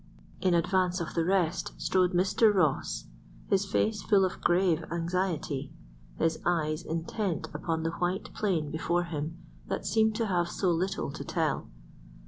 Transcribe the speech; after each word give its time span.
In 0.39 0.55
advance 0.55 0.99
of 0.99 1.13
the 1.13 1.23
rest 1.23 1.73
strode 1.77 2.13
Mr. 2.13 2.51
Ross, 2.51 3.05
his 3.51 3.67
face 3.67 4.01
full 4.01 4.25
of 4.25 4.41
grave 4.41 4.83
anxiety, 4.91 5.71
his 6.17 6.39
eyes 6.43 6.81
intent 6.81 7.49
upon 7.53 7.83
the 7.83 7.91
white 7.91 8.33
plain 8.33 8.71
before 8.71 9.03
him 9.03 9.37
that 9.67 9.85
seemed 9.85 10.15
to 10.15 10.25
have 10.25 10.49
so 10.49 10.71
little 10.71 11.11
to 11.11 11.23
tell. 11.23 11.67